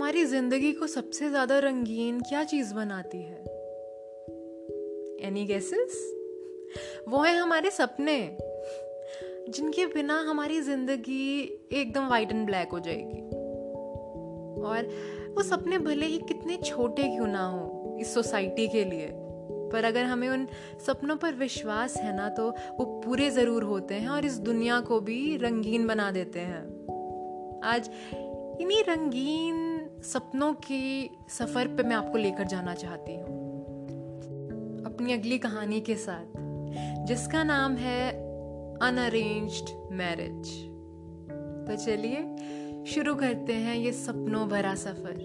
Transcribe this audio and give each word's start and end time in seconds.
हमारी 0.00 0.24
ज़िंदगी 0.24 0.72
को 0.72 0.86
सबसे 0.86 1.28
ज़्यादा 1.30 1.58
रंगीन 1.58 2.20
क्या 2.20 2.42
चीज़ 2.44 2.72
बनाती 2.74 3.18
है? 3.18 3.40
एनी 5.20 5.44
गेसेस 5.46 5.96
वो 7.08 7.22
है 7.22 7.34
हमारे 7.36 7.70
सपने, 7.70 8.16
जिनके 9.48 9.86
बिना 9.86 10.18
हमारी 10.20 10.60
ज़िंदगी 10.60 11.40
एकदम 11.72 12.06
वाइट 12.08 12.32
एंड 12.32 12.46
ब्लैक 12.46 12.68
हो 12.68 12.80
जाएगी। 12.80 13.20
और 14.62 14.88
वो 15.36 15.42
सपने 15.42 15.78
भले 15.78 16.06
ही 16.06 16.18
कितने 16.18 16.56
छोटे 16.56 17.02
क्यों 17.02 17.26
ना 17.26 17.46
हो 17.46 17.96
इस 18.00 18.14
सोसाइटी 18.14 18.68
के 18.68 18.84
लिए, 18.84 19.10
पर 19.72 19.84
अगर 19.84 20.04
हमें 20.04 20.28
उन 20.28 20.46
सपनों 20.86 21.16
पर 21.16 21.34
विश्वास 21.34 21.96
है 21.96 22.16
ना 22.16 22.28
तो 22.30 22.48
वो 22.48 22.84
पूरे 23.04 23.30
ज़रूर 23.30 23.62
होते 23.64 23.94
हैं 23.94 24.08
और 24.08 24.24
इस 24.24 24.38
दुनिया 24.48 24.80
को 24.80 25.00
भी 25.00 25.36
रंगीन 25.36 25.86
बना 25.86 26.10
देते 26.10 26.40
हैं। 26.40 26.64
आज 27.64 27.90
इन्हीं 28.60 28.82
रंगीन 28.84 29.68
सपनों 30.02 30.52
की 30.54 31.10
सफ़र 31.28 31.68
पे 31.68 31.82
मैं 31.82 31.96
आपको 31.96 32.18
लेकर 32.18 32.44
जाना 32.44 32.74
चाहती 32.74 33.16
हूँ। 33.16 34.84
अपनी 34.86 35.12
अगली 35.12 35.38
कहानी 35.38 35.80
के 35.80 35.94
साथ, 35.94 36.38
जिसका 37.06 37.42
नाम 37.44 37.76
है 37.76 38.10
अनअरेंज्ड 38.82 39.70
मैरिज 39.92 40.52
तो 41.66 41.76
चलिए, 41.76 42.84
शुरू 42.86 43.14
करते 43.14 43.52
हैं 43.52 43.76
ये 43.76 43.92
सपनों 43.92 44.48
भरा 44.48 44.74
सफ़र। 44.74 45.18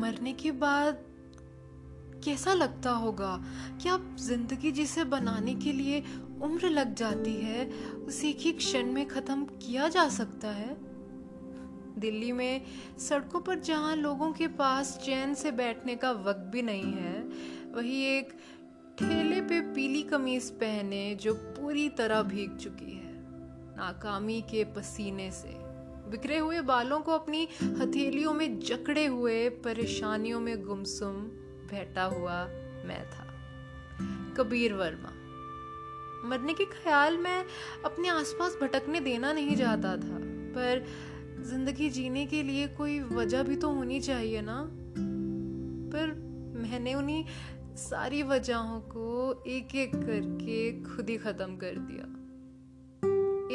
मरने 0.00 0.32
के 0.32 0.50
बाद 0.50 1.05
कैसा 2.24 2.54
लगता 2.54 2.90
होगा? 2.90 3.44
कि 3.82 3.88
आप 3.88 4.16
ज़िंदगी 4.20 4.72
जिसे 4.72 5.04
बनाने 5.04 5.54
के 5.54 5.72
लिए 5.72 6.02
उम्र 6.42 6.68
लग 6.68 6.94
जाती 6.94 7.34
है, 7.34 7.70
उसे 7.92 8.28
एक 8.28 8.40
ही 8.40 8.52
क्षण 8.52 8.92
में 8.92 9.06
खत्म 9.06 9.44
किया 9.44 9.88
जा 9.88 10.08
सकता 10.08 10.48
है? 10.48 10.76
दिल्ली 11.98 12.32
में 12.32 12.62
सड़कों 12.98 13.40
पर 13.40 13.58
जहाँ 13.58 13.96
लोगों 13.96 14.32
के 14.32 14.46
पास 14.46 14.98
चैन 14.98 15.34
से 15.34 15.52
बैठने 15.52 15.96
का 15.96 16.10
वक्त 16.12 16.50
भी 16.52 16.62
नहीं 16.62 16.92
है, 16.92 17.22
वही 17.74 18.04
एक 18.18 18.32
ठेले 18.98 19.40
पे 19.40 19.60
पीली 19.60 20.02
कमीज 20.02 20.50
पहने 20.50 21.14
जो 21.14 21.34
पूरी 21.34 21.88
तरह 21.88 22.22
भीग 22.22 22.56
चुकी 22.56 22.92
है, 22.92 23.14
नाकामी 23.76 24.40
के 24.40 24.64
पसीने 24.64 25.30
से। 25.30 25.54
बिखरे 26.10 26.38
हुए 26.38 26.60
बालों 26.60 27.00
को 27.00 27.12
अपनी 27.12 27.48
हथेलियों 27.62 28.32
में 28.32 28.60
जकड़े 28.60 29.06
हुए, 29.06 29.48
परेशानियों 29.48 30.40
में 30.40 30.62
गुमसुम। 30.62 31.30
बैठा 31.66 32.04
हुआ 32.04 32.44
मैं 32.84 33.04
था। 33.10 33.26
कबीर 34.36 34.72
वर्मा। 34.72 35.12
मरने 36.28 36.54
के 36.54 36.64
ख्याल 36.64 37.18
में 37.18 37.44
अपने 37.84 38.08
आसपास 38.08 38.56
भटकने 38.62 39.00
देना 39.00 39.32
नहीं 39.32 39.56
चाहता 39.56 39.96
था, 39.96 40.18
पर 40.54 40.84
ज़िंदगी 41.40 41.90
जीने 41.90 42.26
के 42.26 42.42
लिए 42.42 42.66
कोई 42.68 43.00
वजह 43.00 43.42
भी 43.42 43.56
तो 43.56 43.70
होनी 43.70 44.00
चाहिए 44.00 44.40
ना? 44.40 44.66
पर 45.92 46.14
मैंने 46.58 46.94
उन्हीं 46.94 47.24
सारी 47.76 48.22
वजहों 48.22 48.80
को 48.80 49.44
एक 49.46 49.74
एक 49.74 49.94
करके 49.94 50.82
खुद 50.82 51.10
ही 51.10 51.16
खत्म 51.16 51.56
कर 51.56 51.76
दिया। 51.76 52.04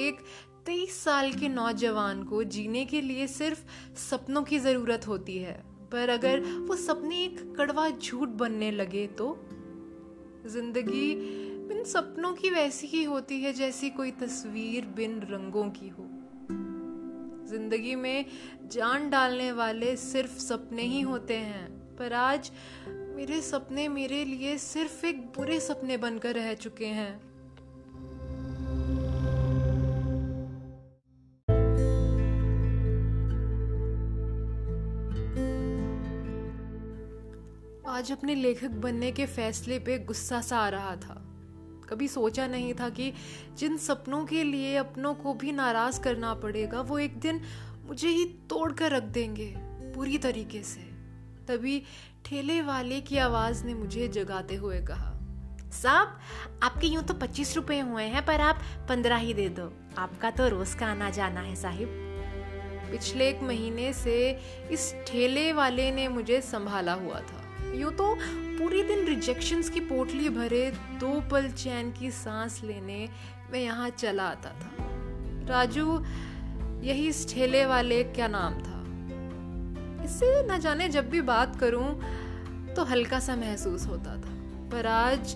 एक 0.08 0.20
तेईस 0.66 1.04
साल 1.04 1.34
के 1.34 1.50
नौजवान 1.50 2.24
को 2.24 2.44
जीने 2.44 2.86
के 2.86 3.02
लिए 3.02 3.28
सिर्फ़ 3.28 3.64
सपनों 3.98 4.44
की 4.44 4.60
ज़रूरत 4.60 5.08
होती 5.08 5.38
है। 5.38 5.71
पर 5.92 6.10
अगर 6.10 6.40
वो 6.40 6.76
सपने 6.76 7.24
एक 7.24 7.56
कड़वा 7.58 7.90
झूठ 7.90 8.30
बनने 8.30 8.72
लगे 8.72 9.08
तो? 9.08 9.28
ज़िंदगी 10.48 11.16
बिन 11.68 11.84
सपनों 11.84 12.34
की 12.34 12.50
वैसी 12.50 12.88
ही 12.88 13.04
होती 13.04 13.42
है, 13.42 13.54
जैसी 13.54 13.90
कोई 13.90 14.12
तस्वीर 14.12 14.86
बिन 14.86 15.20
रंगों 15.22 15.70
की 15.70 15.90
हो। 15.90 16.08
ज़िंदगी 17.48 17.96
में 17.96 18.26
जान 18.72 19.10
डालने 19.10 19.52
वाले 19.52 19.96
सिर्फ़ 19.96 20.38
सपने 20.40 20.82
ही 20.82 21.02
होते 21.02 21.34
हैं, 21.34 21.96
पर 21.98 22.14
आज 22.14 22.52
मेरे 22.90 23.42
सपने 23.42 23.88
मेरे 23.88 24.26
लिए 24.26 24.58
सिर्फ़ 24.58 25.06
एक 25.06 25.26
बुरे 25.28 25.60
सपने 25.60 25.98
बनकर 25.98 26.36
रह 26.36 26.54
चुके 26.54 26.86
हैं। 26.86 27.31
आज 38.02 38.12
अपने 38.12 38.36
लेखक 38.36 38.70
बनने 38.70 39.12
के 39.12 39.26
फैसले 39.26 39.78
पे 39.80 39.98
गुस्सा 40.00 40.42
सा 40.42 40.58
आ 40.58 40.70
रहा 40.70 40.96
था। 40.96 41.16
कभी 41.90 42.08
सोचा 42.08 42.48
नहीं 42.48 42.74
था 42.74 42.90
कि 42.90 43.14
जिन 43.58 43.78
सपनों 43.78 44.26
के 44.26 44.44
लिए 44.44 44.76
अपनों 44.76 45.14
को 45.14 45.34
भी 45.34 45.52
नाराज़ 45.52 46.02
करना 46.02 46.34
पड़ेगा, 46.34 46.82
वो 46.82 46.98
एक 47.00 47.20
दिन 47.20 47.42
मुझे 47.86 48.10
ही 48.10 48.26
तोड़ 48.50 48.72
कर 48.74 48.92
रख 48.92 49.04
देंगे, 49.04 49.54
पूरी 49.96 50.18
तरीके 50.18 50.62
से। 50.64 50.82
तभी 51.48 51.84
ठेले 52.26 52.62
वाले 52.62 53.00
की 53.02 53.18
आवाज़ 53.18 53.64
ने 53.66 53.74
मुझे 53.74 54.08
जगाते 54.08 54.56
हुए 54.56 54.82
कहा, 54.82 55.12
साहब, 55.72 56.20
आपके 56.64 56.88
यूँ 56.88 57.04
तो 57.04 57.14
पच्चीस 57.14 57.56
रुपए 57.56 57.80
हुए 57.80 58.04
हैं, 58.04 58.26
पर 58.26 58.42
आप 58.42 58.62
पंद्रह 58.90 59.18
ही 59.18 59.34
दे 59.34 59.48
दो। 59.50 59.72
आपका 59.98 60.32
तो 60.32 60.48
रोज 60.48 60.74
का 60.74 60.88
आना 60.88 61.10
जाना 61.10 61.42
है, 61.42 61.56
साहिब। 61.56 61.88
पिछले 62.92 63.30
एक 63.30 63.44
महीने 63.44 63.94
से 63.94 64.18
इस 64.72 64.94
ठेले 65.08 65.52
वाले 65.54 65.92
ने 65.92 66.08
मुझे 66.08 66.42
संभाला 66.42 66.94
हुआ 66.94 67.20
था। 67.20 67.41
यूँ 67.76 67.92
तो 67.94 68.14
पूरी 68.58 68.84
दिन 68.84 69.06
रिजेक्शंस 69.06 69.70
की 69.70 69.80
पोटली 69.80 70.30
भरे, 70.30 70.70
दो 71.00 71.20
पल 71.32 71.50
चैन 71.54 71.92
की 71.92 72.12
सांस 72.12 72.62
लेने 72.64 73.08
मैं 73.52 73.60
यहाँ 73.60 73.90
चला 73.90 74.24
आता 74.24 74.50
था। 74.52 74.90
राजू, 75.50 76.00
यही 76.84 77.08
इस 77.08 77.28
ठेले 77.30 77.66
वाले 77.66 78.04
क्या 78.04 78.28
नाम 78.28 78.54
था? 78.54 78.80
इससे 80.06 80.28
न 80.48 80.58
जाने 80.60 80.90
जब 80.90 81.10
भी 81.10 81.22
बात 81.22 81.56
करूँ 81.56 81.90
तो 82.76 82.84
हल्का 82.84 83.20
सा 83.20 83.36
महसूस 83.36 83.86
होता 83.88 84.16
था। 84.16 84.36
पर 84.72 84.86
आज 84.88 85.36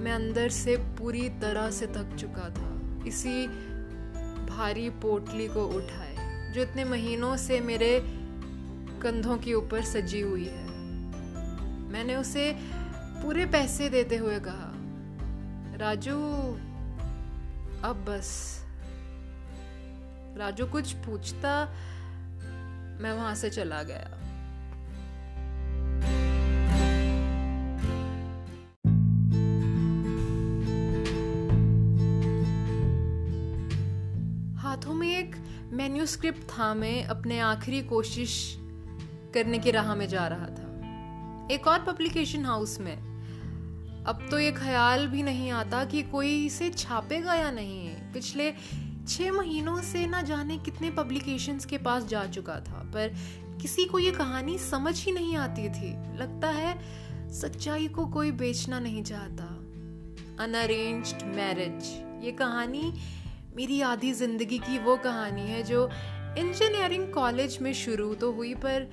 मैं 0.00 0.12
अंदर 0.12 0.48
से 0.48 0.76
पूरी 0.98 1.28
तरह 1.42 1.70
से 1.70 1.86
थक 1.86 2.16
चुका 2.20 2.48
था। 2.50 2.70
इसी 3.06 3.46
भारी 4.46 4.88
पोटली 5.02 5.46
को 5.48 5.64
उठाए, 5.68 6.52
जो 6.52 6.62
इतने 6.62 6.84
महीनों 6.84 7.36
से 7.36 7.60
मेरे 7.60 7.98
कंधों 9.02 9.36
के 9.38 9.54
ऊपर 9.54 9.82
सजी 9.84 10.20
हुई 10.20 10.44
है। 10.44 10.63
मैंने 11.94 12.14
उसे 12.16 12.44
पूरे 13.22 13.44
पैसे 13.46 13.88
देते 13.88 14.16
हुए 14.16 14.38
कहा, 14.40 14.70
राजू, 15.78 16.16
अब 17.84 18.04
बस। 18.08 18.30
राजू 20.38 20.66
कुछ 20.66 20.92
पूछता, 21.04 21.52
मैं 23.00 23.12
वहाँ 23.12 23.34
से 23.34 23.50
चला 23.50 23.82
गया। 23.82 24.10
हाथों 34.60 34.94
में 34.94 35.08
एक 35.08 35.36
मेन्यूस्क्रिप्ट 35.72 36.42
था, 36.50 36.74
मैं 36.74 37.04
अपने 37.04 37.40
आखिरी 37.44 37.82
कोशिश 37.82 38.56
करने 39.34 39.58
की 39.58 39.70
राह 39.70 39.94
में 39.94 40.08
जा 40.08 40.26
रहा 40.28 40.46
था। 40.48 40.63
एक 41.50 41.66
और 41.66 41.84
पब्लिकेशन 41.84 42.44
हाउस 42.44 42.78
में। 42.80 42.96
अब 44.06 44.26
तो 44.30 44.38
ये 44.38 44.50
ख्याल 44.52 45.06
भी 45.06 45.22
नहीं 45.22 45.50
आता 45.52 45.84
कि 45.84 46.02
कोई 46.02 46.44
इसे 46.46 46.70
छापेगा 46.70 47.34
या 47.34 47.50
नहीं 47.50 47.90
पिछले 48.12 48.50
छह 49.08 49.32
महीनों 49.32 49.80
से 49.82 50.06
ना 50.06 50.20
जाने 50.22 50.56
कितने 50.58 50.90
पब्लिकेशंस 50.90 51.64
के 51.64 51.78
पास 51.78 52.04
जा 52.04 52.24
चुका 52.26 52.54
था, 52.60 52.82
पर 52.94 53.14
किसी 53.62 53.84
को 53.84 53.98
ये 53.98 54.10
कहानी 54.10 54.58
समझ 54.60 54.94
ही 55.04 55.12
नहीं 55.12 55.36
आती 55.36 55.68
थी। 55.68 55.92
लगता 56.18 56.48
है 56.50 57.30
सच्चाई 57.32 57.88
को 57.88 58.06
कोई 58.06 58.32
बेचना 58.32 58.80
नहीं 58.80 59.02
चाहता। 59.02 59.44
अनअरेंज्ड 60.44 61.22
मैरिज 61.26 62.24
ये 62.24 62.32
कहानी 62.32 62.92
मेरी 63.56 63.80
आधी 63.82 64.12
ज़िंदगी 64.14 64.58
की 64.58 64.78
वो 64.78 64.96
कहानी 64.96 65.42
है 65.42 65.62
जो 65.62 65.88
इंजीनियरिंग 66.38 67.12
कॉलेज 67.12 67.58
में 67.62 67.72
शुरू 67.74 68.14
तो 68.14 68.32
हुई, 68.32 68.54
पर 68.56 68.90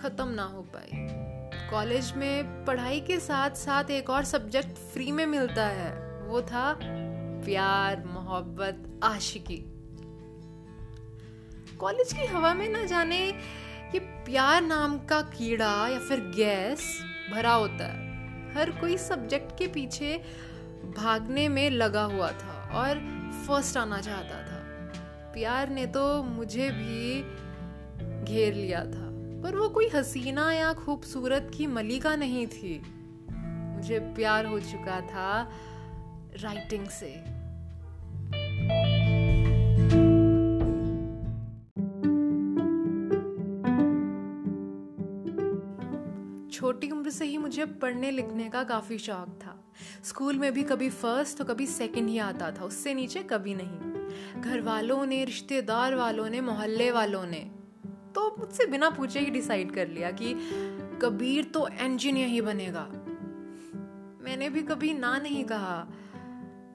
ख़त्म 0.00 0.28
ना 0.28 0.44
हो 0.44 0.62
पाई। 0.74 1.35
कॉलेज 1.70 2.12
में 2.16 2.64
पढ़ाई 2.64 3.00
के 3.00 3.18
साथ 3.20 3.50
साथ 3.50 3.90
एक 3.90 4.10
और 4.10 4.24
सब्जेक्ट 4.24 4.78
फ्री 4.92 5.12
में 5.12 5.26
मिलता 5.26 5.64
है। 5.66 6.22
वो 6.22 6.42
था 6.42 6.76
प्यार, 7.44 8.04
मोहब्बत, 8.06 9.00
आशिकी। 9.04 9.56
कॉलेज 11.78 12.12
की 12.12 12.26
हवा 12.26 12.54
में 12.54 12.68
ना 12.68 12.84
जाने 12.84 13.18
ये 13.18 13.98
प्यार 13.98 14.62
नाम 14.62 14.98
का 14.98 15.20
कीड़ा 15.20 15.88
या 15.88 15.98
फिर 15.98 16.20
गैस 16.36 17.02
भरा 17.32 17.52
होता 17.52 17.86
है। 17.86 18.04
हर 18.54 18.70
कोई 18.70 18.96
सब्जेक्ट 18.98 19.58
के 19.58 19.66
पीछे 19.66 20.16
भागने 20.96 21.48
में 21.48 21.70
लगा 21.70 22.02
हुआ 22.02 22.30
था 22.30 22.70
और 22.74 22.98
फ़र्स्ट 23.46 23.76
आना 23.76 24.00
चाहता 24.00 24.42
था। 24.42 24.62
प्यार 25.32 25.68
ने 25.68 25.86
तो 25.86 26.22
मुझे 26.22 26.70
भी 26.70 27.22
घेर 28.24 28.54
लिया 28.54 28.84
था। 28.84 29.05
पर 29.46 29.56
वो 29.56 29.68
कोई 29.68 29.88
हसीना 29.88 30.52
या 30.52 30.72
खूबसूरत 30.72 31.50
की 31.54 31.66
मलिका 31.66 32.16
नहीं 32.16 32.46
थी। 32.46 32.82
मुझे 33.76 33.98
प्यार 33.98 34.46
हो 34.46 34.60
चुका 34.60 35.00
था 35.00 35.50
राइटिंग 36.36 36.86
से। 36.86 37.10
छोटी 46.50 46.90
उम्र 46.90 47.10
से 47.10 47.24
ही 47.24 47.38
मुझे 47.38 47.64
पढ़ने 47.64 48.10
लिखने 48.10 48.48
का 48.48 48.64
काफ़ी 48.64 48.98
शौक 48.98 49.28
था। 49.28 49.72
स्कूल 50.04 50.38
में 50.38 50.52
भी 50.52 50.62
कभी 50.62 50.90
फ़र्स्ट 50.90 51.38
तो 51.38 51.44
कभी 51.44 51.66
सेकंड 51.66 52.08
ही 52.08 52.18
आता 52.18 52.50
था, 52.50 52.64
उससे 52.64 52.94
नीचे 52.94 53.22
कभी 53.22 53.54
नहीं। 53.54 54.42
घर 54.42 54.60
वालों 54.60 55.06
ने, 55.06 55.24
रिश्तेदार 55.24 55.94
वालों 55.94 56.30
ने, 56.30 56.40
मोहल्ले 56.40 56.90
वालों 56.90 57.26
ने 57.26 57.55
तो 58.16 58.34
मुझसे 58.38 58.66
बिना 58.66 58.90
पूछे 58.90 59.20
ही 59.20 59.30
डिसाइड 59.30 59.72
कर 59.72 59.88
लिया 59.88 60.10
कि 60.10 60.34
कबीर 61.02 61.44
तो 61.44 61.66
इंजीनियर 61.68 62.28
ही 62.28 62.40
बनेगा। 62.40 62.88
मैंने 64.24 64.48
भी 64.48 64.62
कभी 64.62 64.92
ना 64.94 65.16
नहीं 65.18 65.44
कहा। 65.44 65.86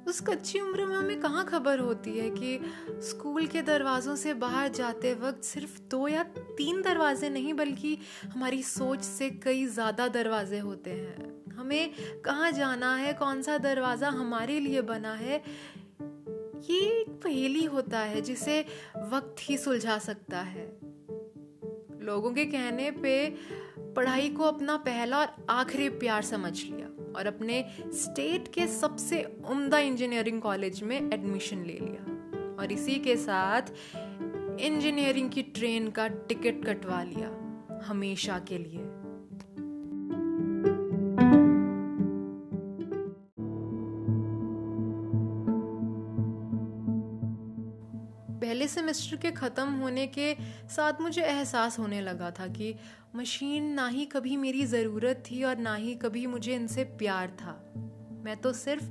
उस 0.07 0.19
कच्ची 0.21 0.59
उम्र 0.59 0.85
में 0.85 0.95
हमें 0.95 1.19
कहाँ 1.21 1.43
खबर 1.45 1.79
होती 1.79 2.11
है 2.17 2.29
कि 2.29 2.59
स्कूल 3.01 3.47
के 3.47 3.61
दरवाजों 3.61 4.15
से 4.15 4.33
बाहर 4.33 4.69
जाते 4.69 5.13
वक्त 5.13 5.43
सिर्फ़ 5.43 5.79
दो 5.91 6.07
या 6.07 6.23
तीन 6.57 6.81
दरवाजे 6.81 7.29
नहीं, 7.29 7.53
बल्कि 7.53 7.97
हमारी 8.25 8.61
सोच 8.63 9.01
से 9.01 9.29
कई 9.43 9.65
ज़्यादा 9.65 10.07
दरवाजे 10.07 10.59
होते 10.59 10.89
हैं। 10.89 11.53
हमें 11.53 12.21
कहाँ 12.25 12.51
जाना 12.51 12.95
है, 12.95 13.13
कौन 13.13 13.41
सा 13.41 13.57
दरवाज़ा 13.57 14.09
हमारे 14.09 14.59
लिए 14.59 14.81
बना 14.83 15.13
है, 15.13 15.41
ये 16.61 16.79
एक 16.91 17.09
पहेली 17.23 17.65
होता 17.65 17.99
है 17.99 18.21
जिसे 18.21 18.59
वक्त 19.11 19.35
ही 19.41 19.57
सुलझा 19.57 19.97
सकता 19.99 20.39
है। 20.39 20.90
लोगों 22.01 22.31
के 22.31 22.45
कहने 22.45 22.91
पे 22.91 23.35
पढ़ाई 23.95 24.29
को 24.29 24.43
अपना 24.43 24.77
पहला 24.77 25.19
और 25.19 25.45
आखिरी 25.49 25.89
प्यार 25.89 26.21
समझ 26.21 26.63
लिया 26.63 27.13
और 27.15 27.27
अपने 27.27 27.65
स्टेट 27.79 28.47
के 28.47 28.67
सबसे 28.67 29.23
उम्दा 29.49 29.79
इंजीनियरिंग 29.79 30.41
कॉलेज 30.41 30.83
में 30.83 31.13
एडमिशन 31.13 31.57
ले 31.57 31.73
लिया। 31.73 32.03
और 32.59 32.71
इसी 32.71 32.95
के 32.95 33.15
साथ 33.15 33.61
इंजीनियरिंग 34.59 35.29
की 35.29 35.41
ट्रेन 35.41 35.89
का 35.89 36.07
टिकट 36.07 36.65
कटवा 36.65 37.03
लिया, 37.03 37.29
हमेशा 37.85 38.39
के 38.39 38.57
लिए। 38.57 39.00
सेमेस्टर 48.93 49.17
के 49.17 49.31
ख़त्म 49.31 49.69
होने 49.71 50.05
के 50.07 50.33
साथ 50.69 51.01
मुझे 51.01 51.21
एहसास 51.21 51.79
होने 51.79 52.01
लगा 52.01 52.31
था 52.31 52.47
कि 52.47 52.73
मशीन 53.15 53.71
ना 53.73 53.87
ही 53.87 54.05
कभी 54.05 54.37
मेरी 54.37 54.65
ज़रूरत 54.65 55.23
थी 55.31 55.43
और 55.43 55.57
ना 55.57 55.75
ही 55.75 55.95
कभी 55.95 56.25
मुझे 56.27 56.55
इनसे 56.55 56.83
प्यार 56.83 57.27
था। 57.27 57.53
मैं 58.25 58.35
तो 58.37 58.53
सिर्फ़ 58.53 58.83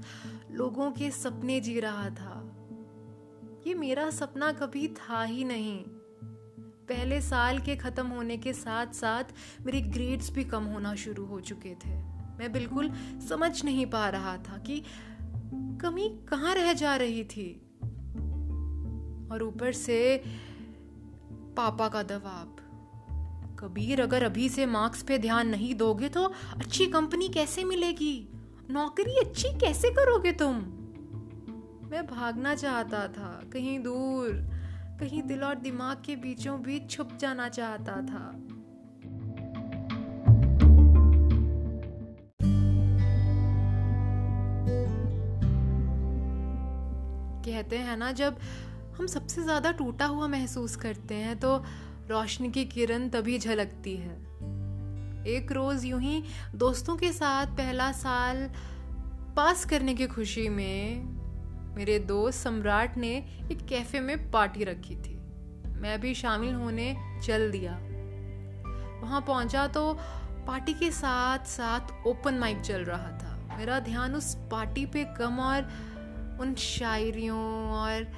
लोगों 0.53 0.91
के 0.91 1.11
सपने 1.11 1.61
जी 1.61 1.81
रहा 1.81 2.09
था। 2.11 2.37
ये 3.67 3.75
मेरा 3.75 4.11
सपना 4.11 4.53
कभी 4.53 4.89
था 4.89 5.23
ही 5.25 5.45
नहीं। 5.45 5.79
पहले 6.89 7.21
साल 7.21 7.59
के 7.59 7.77
ख़त्म 7.77 8.07
होने 8.07 8.37
के 8.37 8.53
साथ 8.53 8.95
साथ 8.95 9.25
मेरे 9.67 9.81
ग्रेड्स 9.81 10.31
भी 10.31 10.45
कम 10.45 10.65
होना 10.65 10.95
शुरू 10.95 11.25
हो 11.25 11.41
चुके 11.41 11.75
थे। 11.75 11.97
मैं 12.39 12.53
बिल्कुल 12.53 12.91
समझ 13.29 13.65
नहीं 13.65 13.87
पा 13.87 14.09
रहा 14.09 14.37
था 14.39 14.59
कि 14.59 14.83
कमी 15.83 16.09
कहाँ 16.29 16.55
रह 16.55 16.73
जा 16.73 16.97
रही 16.97 17.25
थी। 17.25 17.70
और 19.33 19.43
ऊपर 19.43 19.73
से 19.73 20.23
पापा 21.57 21.89
का 21.89 22.03
दबाव। 22.03 22.57
कबीर, 23.59 24.01
अगर 24.01 24.23
अभी 24.23 24.49
से 24.49 24.67
मार्क्स 24.67 25.03
पे 25.03 25.19
ध्यान 25.19 25.49
नहीं 25.49 25.75
दोगे 25.75 26.09
तो 26.09 26.25
अच्छी 26.57 26.87
कंपनी 26.87 27.29
कैसे 27.29 27.65
मिलेगी? 27.65 28.29
नौकरी 28.71 29.17
अच्छी 29.19 29.49
कैसे 29.59 29.91
करोगे 29.91 30.33
तुम? 30.33 30.55
मैं 31.91 32.07
भागना 32.07 32.55
चाहता 32.55 33.09
था, 33.09 33.43
कहीं 33.53 33.79
दूर, 33.83 34.29
कहीं 35.01 35.23
दिल 35.23 35.45
और 35.45 35.55
दिमाग 35.55 36.03
के 36.07 36.17
बीचों 36.17 36.63
बीच 36.63 36.91
छुप 36.91 37.11
जाना 37.21 37.49
चाहता 37.49 37.93
था। 37.93 38.33
कहते 47.45 47.79
हैं 47.79 47.97
ना, 47.97 48.13
जब 48.13 48.37
हम 48.99 49.07
सबसे 49.07 49.43
ज़्यादा 49.43 49.71
टूटा 49.73 50.07
हुआ 50.07 50.27
महसूस 50.27 50.77
करते 50.77 51.15
हैं 51.15 51.39
तो 51.39 51.57
रोशनी 52.11 52.51
की 52.51 52.65
किरण 52.65 53.09
तभी 53.09 53.39
झलकती 53.39 53.97
है। 53.97 54.17
एक 55.27 55.53
रोज़ 55.53 55.87
यूँ 55.87 56.01
ही 56.01 56.23
दोस्तों 56.55 56.97
के 56.97 57.13
साथ 57.13 57.57
पहला 57.57 57.91
साल 57.93 58.49
पास 59.37 59.65
करने 59.65 59.95
की 59.95 60.07
खुशी 60.07 60.49
में 60.49 61.03
मेरे 61.77 61.99
दोस्त 61.99 62.39
सम्राट 62.39 62.97
ने 62.97 63.13
एक 63.53 63.67
कैफ़े 63.67 64.01
में 64.01 64.31
पार्टी 64.31 64.65
रखी 64.65 64.97
थी। 64.97 65.19
मैं 65.81 66.01
भी 66.01 66.15
शामिल 66.15 66.55
होने 66.55 66.95
चल 67.25 67.51
दिया। 67.51 67.73
वहाँ 69.03 69.21
पहुँचा 69.21 69.67
तो 69.67 69.93
पार्टी 70.47 70.73
के 70.75 70.91
साथ 70.91 71.47
साथ 71.47 72.07
ओपन 72.07 72.35
माइक 72.35 72.61
चल 72.61 72.85
रहा 72.85 73.11
था। 73.19 73.57
मेरा 73.59 73.79
ध्यान 73.81 74.15
उस 74.15 74.35
पार्टी 74.51 74.85
पे 74.87 75.05
कम 75.19 75.39
और 75.41 75.71
उन 76.41 76.55
शायरियों 76.55 77.39
और 77.73 78.13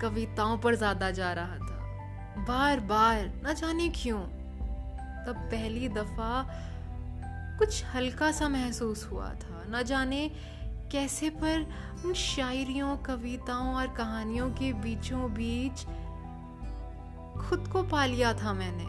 कविताओं 0.00 0.56
पर 0.58 0.74
ज़्यादा 0.74 1.10
जा 1.10 1.32
रहा 1.32 1.58
था। 1.58 2.44
बार 2.44 2.80
बार 2.86 3.30
न 3.46 3.54
जाने 3.54 3.88
क्यों। 3.96 4.20
तब 5.26 5.36
पहली 5.52 5.88
दफ़ा 5.88 6.42
कुछ 7.58 7.84
हल्का 7.84 8.30
सा 8.32 8.48
महसूस 8.48 9.08
हुआ 9.12 9.28
था। 9.34 9.64
न 9.70 9.82
जाने 9.82 10.28
कैसे, 10.92 11.30
पर 11.30 11.66
उन 12.04 12.12
शायरियों, 12.14 12.96
कविताओं 12.96 13.74
और 13.74 13.86
कहानियों 13.94 14.50
के 14.50 14.72
बीचों 14.72 15.32
बीच 15.34 15.84
खुद 17.38 17.68
को 17.72 17.82
पा 17.82 18.04
लिया 18.06 18.32
था 18.34 18.52
मैंने। 18.52 18.84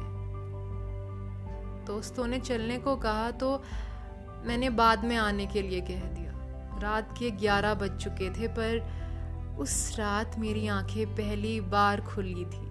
दोस्तों 1.88 2.28
ने 2.28 2.40
चलने 2.40 2.78
को 2.78 2.96
कहा 2.98 3.32
तो 3.32 3.52
मैंने 4.46 4.70
बाद 4.70 5.04
में 5.06 5.16
आने 5.18 5.46
के 5.46 5.62
लिए 5.62 5.82
कह 5.82 6.02
दिया। 6.06 6.32
रात 6.82 7.16
के 7.20 7.32
ग्यारह 7.32 7.74
बज 7.74 7.98
चुके 7.98 8.30
थे, 8.30 8.48
पर 8.50 9.07
उस 9.60 9.96
रात 10.00 10.40
मेरी 10.40 10.68
आँखें 10.68 11.08
पहली 11.08 11.62
बार 11.62 12.02
खुली 12.02 12.46
थी। 12.46 12.68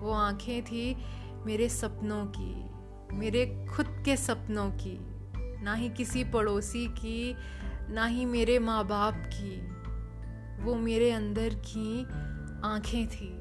वो 0.00 0.12
आँखें 0.12 0.64
थी 0.64 0.96
मेरे 1.46 1.68
सपनों 1.68 2.26
की, 2.26 2.70
मेरे 3.16 3.66
खुद 3.76 4.02
के 4.04 4.16
सपनों 4.16 4.70
की, 4.70 4.98
ना 5.64 5.74
ही 5.74 5.88
किसी 5.88 6.24
पड़ोसी 6.24 6.86
की, 6.86 7.36
ना 7.90 8.06
ही 8.06 8.24
मेरे 8.24 8.58
माँ 8.58 8.86
बाप 8.86 9.14
की। 9.34 9.60
वो 10.64 10.74
मेरे 10.74 11.10
अंदर 11.10 11.54
की 11.54 12.04
आँखें 12.64 13.08
थी। 13.08 13.39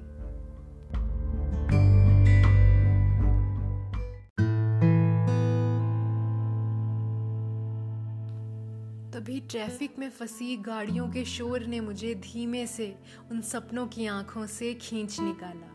तभी 9.29 9.39
ट्रैफ़िक 9.39 9.99
में 9.99 10.09
फंसी 10.09 10.57
गाड़ियों 10.57 11.07
के 11.07 11.25
शोर 11.25 11.65
ने 11.65 11.79
मुझे 11.79 12.13
धीमे 12.15 12.67
से 12.67 12.95
उन 13.31 13.41
सपनों 13.41 13.87
की 13.87 14.05
आँखों 14.05 14.45
से 14.45 14.73
खींच 14.73 15.19
निकाला। 15.19 15.67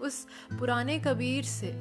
उस 0.00 0.26
पुराने 0.58 0.98
कबीर 0.98 1.44
से। 1.44 1.72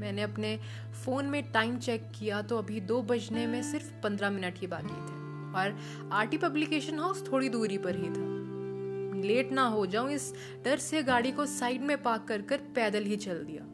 मैंने 0.00 0.22
अपने 0.22 0.58
फ़ोन 1.04 1.26
में 1.26 1.52
टाइम 1.52 1.78
चेक 1.78 2.02
किया 2.18 2.42
तो 2.42 2.58
अभी 2.58 2.80
दो 2.80 3.02
बजने 3.02 3.46
में 3.46 3.62
सिर्फ़ 3.62 3.90
पंद्रह 4.02 4.30
मिनट 4.30 4.58
ही 4.58 4.66
बाकी 4.66 4.98
थे। 4.98 5.14
और 5.58 5.78
आरटी 6.12 6.38
पब्लिकेशन 6.38 6.98
हाउस 6.98 7.32
थोड़ी 7.32 7.48
दूरी 7.48 7.78
पर 7.78 7.96
ही 7.96 8.10
था। 8.10 9.22
लेट 9.22 9.52
ना 9.52 9.66
हो 9.66 9.86
जाऊँ, 9.86 10.10
इस 10.10 10.32
डर 10.64 10.78
से 10.78 11.02
गाड़ी 11.02 11.32
को 11.32 11.46
साइड 11.46 11.82
में 11.82 12.02
पार्क 12.02 12.24
कर 12.28 12.42
कर 12.42 12.56
पैदल 12.56 13.04
ही 13.04 13.16
चल 13.16 13.44
दिया। 13.44 13.64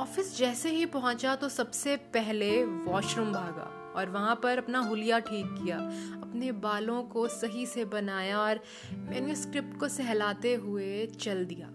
ऑफ़िस 0.00 0.38
जैसे 0.38 0.70
ही 0.70 0.86
पहुँचा 0.86 1.34
तो 1.36 1.48
सबसे 1.48 1.96
पहले 1.96 2.64
वॉशरूम 2.64 3.32
भागा। 3.32 3.74
और 3.98 4.10
वहाँ 4.10 4.34
पर 4.42 4.58
अपना 4.58 4.78
हुलिया 4.80 5.18
ठीक 5.20 5.54
किया, 5.54 5.78
अपने 6.18 6.52
बालों 6.62 7.02
को 7.04 7.26
सही 7.30 7.66
से 7.66 7.84
बनाया 7.86 8.38
और 8.38 8.60
मैंने 8.92 9.34
स्क्रिप्ट 9.36 9.78
को 9.80 9.88
सहलाते 9.88 10.54
हुए 10.56 11.06
चल 11.20 11.44
दिया। 11.44 11.68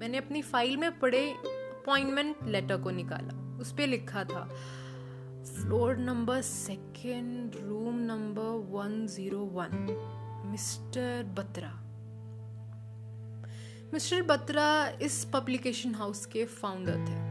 मैंने 0.00 0.18
अपनी 0.18 0.42
फ़ाइल 0.42 0.76
में 0.76 0.98
पड़े 0.98 1.28
अपॉइंटमेंट 1.30 2.36
लेटर 2.46 2.80
को 2.82 2.90
निकाला, 2.90 3.58
उस 3.60 3.72
पर 3.72 3.86
लिखा 3.86 4.24
था 4.24 4.48
floor 5.44 5.96
number 5.98 6.40
second 6.42 7.56
room 7.60 7.98
number 8.02 8.66
one 8.72 9.06
zero 9.06 9.38
one 9.54 9.86
mister 10.50 11.22
Batra. 11.38 11.72
Mister 13.92 14.22
Batra 14.22 14.68
इस 15.02 15.24
पब्लिकेशन 15.34 15.94
हाउस 15.94 16.24
के 16.26 16.44
फाउंडर 16.44 17.04
थे। 17.06 17.29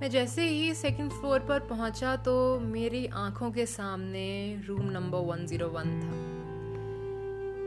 मैं 0.00 0.10
जैसे 0.10 0.48
ही 0.48 0.74
सेकंड 0.74 1.10
फ्लोर 1.10 1.40
पर 1.40 1.60
पहुँचा 1.60 2.16
तो 2.16 2.60
मेरी 2.60 3.06
आँखों 3.06 3.50
के 3.50 3.66
सामने 3.66 4.62
रूम 4.66 4.86
नंबर 4.90 5.18
101 5.18 5.90
था। 6.02 6.14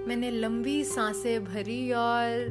मैंने 0.07 0.31
लंबी 0.31 0.83
साँसें 0.83 1.43
भरी 1.45 1.91
और 1.91 2.49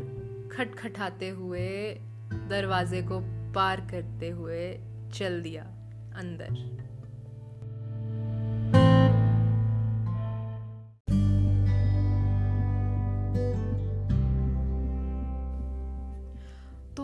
खटखटाते 0.52 1.28
हुए 1.28 1.94
दरवाजे 2.32 3.02
को 3.02 3.20
पार 3.52 3.80
करते 3.80 4.30
हुए 4.30 4.80
चल 5.14 5.42
दिया 5.42 5.62
अंदर। 6.16 6.81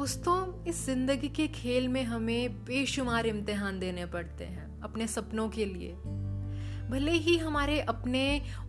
दोस्तों, 0.09 0.65
इस 0.65 0.85
ज़िंदगी 0.87 1.29
के 1.29 1.47
खेल 1.49 1.89
में 1.89 2.03
हमें 2.05 2.65
बेशुमार 2.65 3.27
इम्तिहान 3.27 3.79
देने 3.79 4.05
पड़ते 4.07 4.45
हैं, 4.45 4.81
अपने 4.83 5.07
सपनों 5.07 5.49
के 5.49 5.65
लिए। 5.65 5.93
भले 6.91 7.13
ही 7.13 7.37
हमारे 7.39 7.81
अपने 7.83 8.23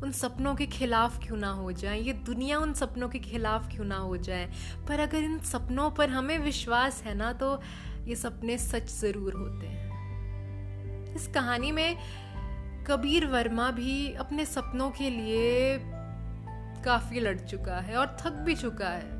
उन 0.03 0.11
सपनों 0.11 0.53
के 0.55 0.65
खिलाफ 0.67 1.17
क्यों 1.23 1.37
ना 1.37 1.49
हो 1.49 1.71
जाए, 1.71 1.99
ये 1.99 2.13
दुनिया 2.13 2.57
उन 2.59 2.73
सपनों 2.73 3.07
के 3.09 3.19
खिलाफ 3.19 3.69
क्यों 3.71 3.85
ना 3.85 3.97
हो 3.97 4.17
जाए, 4.17 4.49
पर 4.87 4.99
अगर 4.99 5.17
इन 5.17 5.39
सपनों 5.41 5.89
पर 5.91 6.09
हमें 6.09 6.37
विश्वास 6.39 7.01
है 7.05 7.13
ना 7.13 7.31
तो 7.33 7.61
ये 8.07 8.15
सपने 8.15 8.57
सच 8.57 8.89
ज़रूर 8.91 9.33
होते 9.33 9.67
हैं। 9.67 11.15
इस 11.15 11.27
कहानी 11.27 11.71
में 11.71 11.95
कबीर 12.87 13.27
वर्मा 13.27 13.69
भी 13.71 14.13
अपने 14.15 14.45
सपनों 14.45 14.89
के 14.91 15.09
लिए 15.09 15.77
काफ़ी 16.83 17.19
लड़ 17.19 17.39
चुका 17.39 17.79
है 17.79 17.95
और 17.97 18.17
थक 18.21 18.43
भी 18.45 18.55
चुका 18.55 18.89
है। 18.89 19.17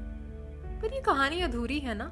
पर 0.82 0.94
ये 0.94 1.02
कहानी 1.02 1.42
अधूरी 1.42 1.80
है 1.80 1.98
ना? 1.98 2.12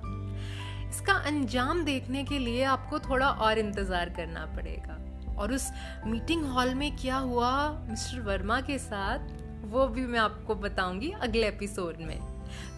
इसका 0.89 1.13
अंजाम 1.13 1.83
देखने 1.83 2.23
के 2.23 2.39
लिए 2.39 2.63
आपको 2.63 2.99
थोड़ा 2.99 3.29
और 3.29 3.59
इंतज़ार 3.59 4.09
करना 4.09 4.45
पड़ेगा। 4.45 4.97
और 5.35 5.53
उस 5.53 5.71
मीटिंग 6.05 6.45
हॉल 6.45 6.73
में 6.75 6.95
क्या 6.95 7.17
हुआ, 7.17 7.69
मिस्टर 7.89 8.21
वर्मा 8.21 8.61
के 8.61 8.77
साथ, 8.77 9.19
वो 9.65 9.87
भी 9.87 10.05
मैं 10.05 10.19
आपको 10.19 10.55
बताऊँगी 10.55 11.11
अगले 11.11 11.47
एपिसोड 11.47 11.97
में। 11.97 12.19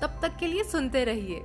तब 0.02 0.20
तक 0.22 0.38
के 0.40 0.48
लिए 0.48 0.64
सुनते 0.64 1.04
रहिए 1.04 1.40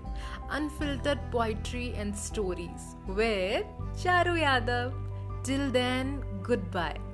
unfiltered 0.51 1.19
poetry 1.33 1.89
and 1.89 2.15
stories 2.15 2.95
with 3.11 3.97
Charu 4.05 4.37
Yadav 4.37 5.01
till 5.47 5.71
then 5.71 6.17
goodbye 6.73 7.14